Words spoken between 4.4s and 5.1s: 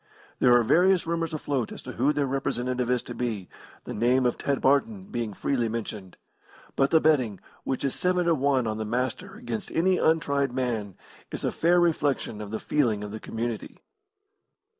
Barton